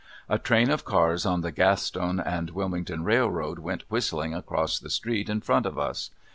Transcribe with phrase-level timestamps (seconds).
[0.27, 5.29] A train of cars on the Gaston & Wilmington Railroad went whistling across the street
[5.29, 6.09] in front of us.